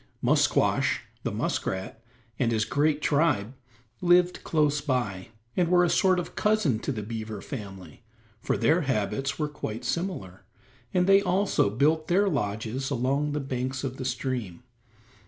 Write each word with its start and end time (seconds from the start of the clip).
Musquash, 0.19 1.01
the 1.21 1.31
muskrat, 1.31 2.01
and 2.39 2.51
his 2.51 2.65
great 2.65 3.03
tribe 3.03 3.53
lived 4.01 4.43
close 4.43 4.81
by, 4.81 5.27
and 5.55 5.69
were 5.69 5.83
a 5.83 5.91
sort 5.91 6.17
of 6.17 6.35
cousin 6.35 6.79
to 6.79 6.91
the 6.91 7.03
beaver 7.03 7.39
family, 7.39 8.01
for 8.41 8.57
their 8.57 8.81
habits 8.81 9.37
were 9.37 9.47
quite 9.47 9.85
similar, 9.85 10.43
and 10.91 11.05
they 11.05 11.21
also 11.21 11.69
built 11.69 12.07
their 12.07 12.27
lodges 12.27 12.89
along 12.89 13.33
the 13.33 13.39
banks 13.39 13.83
of 13.83 13.97
the 13.97 14.05
stream. 14.05 14.63